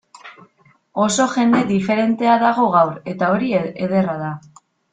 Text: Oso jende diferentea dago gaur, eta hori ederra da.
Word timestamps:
Oso 1.03 1.27
jende 1.33 1.59
diferentea 1.73 2.39
dago 2.45 2.67
gaur, 2.79 2.91
eta 3.15 3.31
hori 3.37 3.53
ederra 3.61 4.17
da. 4.27 4.35